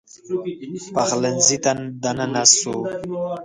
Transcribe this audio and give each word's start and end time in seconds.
پخلنځي 0.95 1.57
ته 1.63 1.71
دننه 2.03 2.43
سو 2.59 2.75